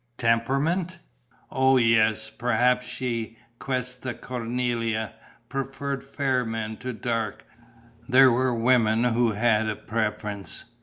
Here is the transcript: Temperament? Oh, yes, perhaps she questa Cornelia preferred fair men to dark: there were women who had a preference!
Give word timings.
Temperament? 0.17 0.97
Oh, 1.51 1.77
yes, 1.77 2.27
perhaps 2.31 2.87
she 2.87 3.37
questa 3.59 4.15
Cornelia 4.15 5.13
preferred 5.47 6.03
fair 6.03 6.43
men 6.43 6.77
to 6.77 6.91
dark: 6.91 7.45
there 8.09 8.31
were 8.31 8.51
women 8.51 9.03
who 9.03 9.33
had 9.33 9.67
a 9.69 9.75
preference! 9.75 10.65